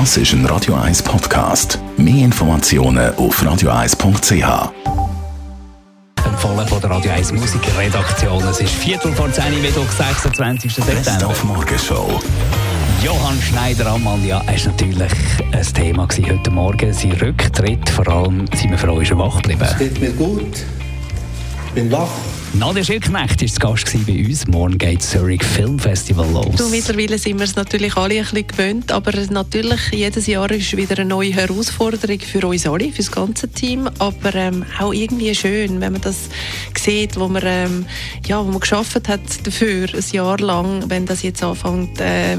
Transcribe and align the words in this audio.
Das 0.00 0.16
ist 0.16 0.32
ein 0.32 0.44
Radio 0.46 0.74
1 0.74 1.04
Podcast. 1.04 1.78
Mehr 1.96 2.24
Informationen 2.24 3.14
auf 3.14 3.40
radio1.ch. 3.40 4.72
Empfohlen 6.26 6.66
von 6.66 6.80
der 6.80 6.90
Radio 6.90 7.12
1 7.12 7.30
Musikredaktion. 7.30 8.42
Es 8.42 8.58
ist 8.58 8.72
Viertel 8.72 9.12
vor 9.12 9.30
10 9.30 9.44
Uhr, 9.52 9.60
Mittwoch, 9.60 9.88
26. 9.88 10.74
Best 10.74 11.04
September. 11.04 11.26
auf 11.28 11.44
Morgenshow. 11.44 12.20
Johann 13.04 13.40
Schneider-Ammann, 13.40 14.26
ja, 14.26 14.42
es 14.52 14.66
war 14.66 14.72
natürlich 14.72 15.12
ein 15.52 15.62
Thema 15.62 16.08
gewesen 16.08 16.28
heute 16.28 16.50
Morgen. 16.50 16.92
Sein 16.92 17.12
Rücktritt, 17.12 17.88
vor 17.88 18.08
allem 18.08 18.46
sind 18.52 18.72
wir 18.72 18.78
froh, 18.78 18.98
ist 18.98 19.12
er 19.12 19.18
wach 19.18 19.36
geblieben. 19.42 19.68
geht 19.78 20.00
mir 20.00 20.10
gut, 20.10 20.64
bin 21.72 21.92
wach. 21.92 22.08
Nadia 22.56 22.84
Schildknecht 22.84 23.40
war 23.40 23.48
zu 23.48 23.82
Gast 23.84 24.06
bei 24.06 24.24
uns. 24.24 24.46
Morgen 24.46 24.78
geht 24.78 25.00
das 25.00 25.10
Zurich 25.10 25.42
Film 25.42 25.76
Festival 25.76 26.30
los. 26.30 26.54
Du, 26.54 26.68
mittlerweile 26.68 27.18
sind 27.18 27.38
wir 27.38 27.46
es 27.46 27.56
natürlich 27.56 27.96
alle 27.96 28.14
ein 28.14 28.20
bisschen 28.20 28.46
gewöhnt, 28.46 28.92
aber 28.92 29.10
natürlich 29.30 29.80
jedes 29.90 30.28
Jahr 30.28 30.48
ist 30.52 30.76
wieder 30.76 30.96
eine 30.98 31.08
neue 31.08 31.32
Herausforderung 31.32 32.20
für 32.20 32.46
uns 32.46 32.64
alle, 32.64 32.92
für 32.92 32.98
das 32.98 33.10
ganze 33.10 33.48
Team, 33.48 33.90
aber 33.98 34.36
ähm, 34.36 34.64
auch 34.78 34.92
irgendwie 34.92 35.34
schön, 35.34 35.80
wenn 35.80 35.94
man 35.94 36.02
das 36.02 36.28
sieht, 36.78 37.18
wo 37.18 37.26
man, 37.26 37.42
ähm, 37.44 37.86
ja, 38.24 38.38
wo 38.38 38.48
man 38.48 38.60
geschafft 38.60 39.08
hat 39.08 39.20
dafür, 39.44 39.88
ein 39.92 40.04
Jahr 40.12 40.38
lang, 40.38 40.84
wenn 40.88 41.06
das 41.06 41.22
jetzt 41.22 41.42
anfängt, 41.42 42.00
äh, 42.00 42.36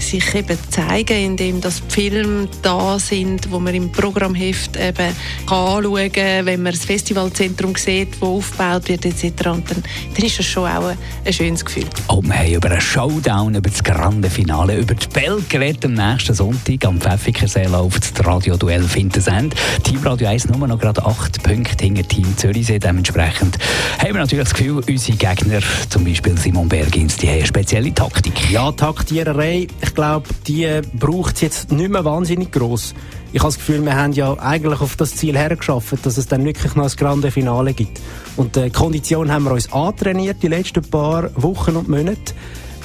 sich 0.00 0.34
eben 0.34 0.56
zu 0.56 0.70
zeigen, 0.70 1.24
indem 1.38 1.60
die 1.60 1.68
Filme 1.88 2.48
da 2.62 2.98
sind, 2.98 3.50
wo 3.50 3.58
man 3.58 3.74
im 3.74 3.92
Programmheft 3.92 4.76
eben 4.76 5.14
anschauen 5.46 6.10
kann, 6.10 6.46
wenn 6.46 6.62
man 6.62 6.72
das 6.72 6.86
Festivalzentrum 6.86 7.74
sieht, 7.76 8.18
wo 8.22 8.38
aufgebaut 8.38 8.88
wird 8.88 9.04
etc., 9.04 9.57
und 9.58 9.70
dann, 9.70 9.82
dann 10.14 10.24
ist 10.24 10.38
das 10.38 10.46
schon 10.46 10.68
auch 10.68 10.88
ein, 10.88 10.98
ein 11.24 11.32
schönes 11.32 11.64
Gefühl. 11.64 11.86
Oh, 12.08 12.22
wir 12.22 12.34
haben 12.34 12.52
über 12.52 12.70
einen 12.70 12.80
Showdown, 12.80 13.54
über 13.54 13.68
das 13.68 13.82
grande 13.82 14.30
Finale, 14.30 14.78
über 14.78 14.94
die 14.94 15.06
Bell 15.08 15.42
geredet 15.48 15.84
am 15.84 15.94
nächsten 15.94 16.34
Sonntag. 16.34 16.84
Am 16.84 17.00
Pfäffikensee 17.00 17.64
läuft 17.64 18.18
das 18.18 18.26
Radioduell 18.26 18.82
Fintensend. 18.82 19.54
Team 19.82 20.00
Radio 20.02 20.28
1 20.28 20.48
nur 20.48 20.66
noch 20.66 20.78
gerade 20.78 21.04
acht 21.04 21.42
Punkte 21.42 21.84
hinter 21.84 22.06
Team 22.06 22.36
Zürichsee. 22.36 22.78
Dementsprechend 22.78 23.58
haben 23.98 24.14
wir 24.14 24.20
natürlich 24.20 24.44
das 24.44 24.54
Gefühl, 24.54 24.82
unsere 24.86 25.16
Gegner, 25.18 25.60
zum 25.88 26.04
Beispiel 26.04 26.36
Simon 26.38 26.68
Bergins, 26.68 27.16
die 27.16 27.28
haben 27.28 27.36
eine 27.36 27.46
spezielle 27.46 27.92
Taktik. 27.92 28.50
Ja, 28.50 28.72
Taktiererei, 28.72 29.66
ich 29.80 29.94
glaube, 29.94 30.28
die 30.46 30.80
braucht 30.94 31.36
es 31.36 31.40
jetzt 31.40 31.72
nicht 31.72 31.90
mehr 31.90 32.04
wahnsinnig 32.04 32.52
gross. 32.52 32.94
Ich 33.30 33.40
habe 33.40 33.48
das 33.48 33.58
Gefühl, 33.58 33.84
wir 33.84 33.94
haben 33.94 34.12
ja 34.12 34.32
eigentlich 34.38 34.80
auf 34.80 34.96
das 34.96 35.14
Ziel 35.14 35.36
hergeschafft, 35.36 36.04
dass 36.04 36.16
es 36.16 36.26
dann 36.26 36.44
wirklich 36.46 36.74
noch 36.76 36.84
ein 36.84 36.96
grande 36.96 37.30
Finale 37.30 37.74
gibt. 37.74 38.00
Und 38.36 38.56
die 38.56 38.70
Kondition 38.70 39.30
haben 39.30 39.44
wir 39.44 39.52
uns 39.52 39.70
antrainiert 39.70 40.42
die 40.42 40.48
letzten 40.48 40.82
paar 40.82 41.30
Wochen 41.34 41.76
und 41.76 41.88
Monate. 41.88 42.34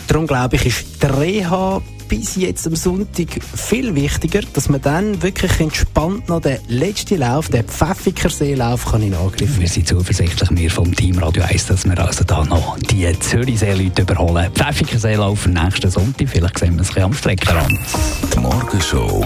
Darum 0.07 0.27
glaube 0.27 0.57
ich, 0.57 0.65
ist 0.65 1.01
die 1.01 1.05
Reha 1.05 1.81
bis 2.09 2.35
jetzt 2.35 2.67
am 2.67 2.75
Sonntag 2.75 3.27
viel 3.41 3.95
wichtiger, 3.95 4.41
dass 4.53 4.69
man 4.69 4.81
dann 4.81 5.23
wirklich 5.23 5.59
entspannt 5.59 6.29
noch 6.29 6.41
den 6.41 6.59
letzten 6.67 7.19
Lauf, 7.19 7.49
den 7.49 7.63
Pfäffikerseelauf, 7.65 8.85
kann 8.85 9.01
in 9.01 9.13
Angriff 9.13 9.57
Wir 9.57 9.67
sind 9.67 9.87
zuversichtlich, 9.87 10.49
wir 10.51 10.69
vom 10.69 10.93
Team 10.93 11.17
Radio 11.17 11.43
1, 11.43 11.67
dass 11.67 11.85
wir 11.85 11.97
also 11.97 12.23
da 12.23 12.43
noch 12.43 12.77
die 12.79 13.07
Zürichsee-Leute 13.17 14.03
überholen. 14.03 14.51
Pfäffikensee 14.53 15.15
laufen 15.15 15.53
nächsten 15.53 15.89
Sonntag, 15.89 16.29
vielleicht 16.29 16.59
sehen 16.59 16.75
wir 16.75 16.81
es 16.81 16.89
ein 16.89 16.93
bisschen 16.93 17.03
am 17.03 17.13
Streckenrand. 17.13 17.79
Die 18.33 18.39
Morgenshow 18.39 19.25